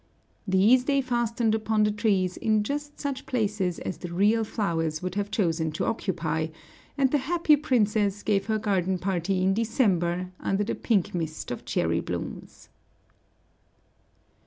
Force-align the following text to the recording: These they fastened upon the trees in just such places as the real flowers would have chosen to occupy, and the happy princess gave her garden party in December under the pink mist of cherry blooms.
These 0.47 0.85
they 0.85 0.99
fastened 0.99 1.53
upon 1.53 1.83
the 1.83 1.91
trees 1.91 2.35
in 2.35 2.63
just 2.63 2.99
such 2.99 3.27
places 3.27 3.77
as 3.77 3.99
the 3.99 4.11
real 4.11 4.43
flowers 4.43 5.03
would 5.03 5.13
have 5.13 5.29
chosen 5.29 5.71
to 5.73 5.85
occupy, 5.85 6.47
and 6.97 7.11
the 7.11 7.19
happy 7.19 7.55
princess 7.55 8.23
gave 8.23 8.47
her 8.47 8.57
garden 8.57 8.97
party 8.97 9.43
in 9.43 9.53
December 9.53 10.31
under 10.39 10.63
the 10.63 10.73
pink 10.73 11.13
mist 11.13 11.51
of 11.51 11.65
cherry 11.65 11.99
blooms. 11.99 12.69